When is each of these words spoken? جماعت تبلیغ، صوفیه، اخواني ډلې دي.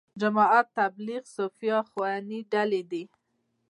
جماعت 0.21 0.67
تبلیغ، 0.79 1.23
صوفیه، 1.35 1.75
اخواني 1.83 2.39
ډلې 2.51 2.81
دي. 2.91 3.03